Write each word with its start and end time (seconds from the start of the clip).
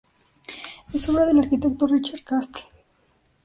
Es 0.93 1.07
obra 1.09 1.27
del 1.27 1.37
arquitecto 1.37 1.85
Richard 1.85 2.23
Castle. 2.23 2.63